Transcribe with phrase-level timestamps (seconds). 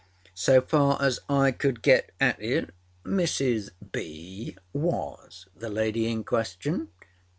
[0.35, 2.71] âSo far as I could get at it
[3.05, 3.69] Mrs.
[3.91, 4.57] B.
[4.73, 6.87] was the lady in question.